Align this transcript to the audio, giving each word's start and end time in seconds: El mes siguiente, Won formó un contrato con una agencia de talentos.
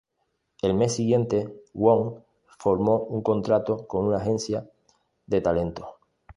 El 0.63 0.73
mes 0.73 0.93
siguiente, 0.95 1.61
Won 1.75 2.23
formó 2.57 2.95
un 3.01 3.21
contrato 3.21 3.85
con 3.85 4.07
una 4.07 4.17
agencia 4.17 4.67
de 5.27 5.41
talentos. 5.41 5.89